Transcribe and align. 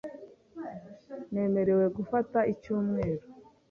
Nemerewe 1.33 1.85
gufata 1.97 2.39
icyumweru. 2.53 3.21